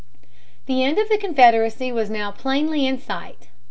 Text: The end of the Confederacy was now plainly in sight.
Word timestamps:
The 0.65 0.83
end 0.83 0.97
of 0.97 1.09
the 1.09 1.17
Confederacy 1.19 1.91
was 1.91 2.09
now 2.09 2.31
plainly 2.31 2.87
in 2.87 2.97
sight. 2.99 3.49